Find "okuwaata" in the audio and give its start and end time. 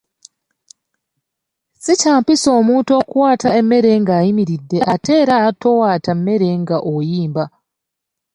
3.01-3.47